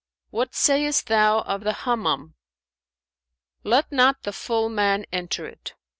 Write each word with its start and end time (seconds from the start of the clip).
what 0.31 0.55
sayest 0.55 1.05
thou 1.05 1.41
of 1.41 1.63
the 1.63 1.73
Hammam?" 1.85 2.33
"Let 3.63 3.91
not 3.91 4.23
the 4.23 4.33
full 4.33 4.67
man 4.67 5.05
enter 5.11 5.45
it. 5.45 5.75